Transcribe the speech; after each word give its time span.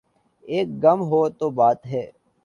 ایک 0.47 0.67
غم 0.83 0.99
ہو 1.09 1.21
تو 1.37 1.49
بات 1.49 1.79
ہے۔ 1.85 2.05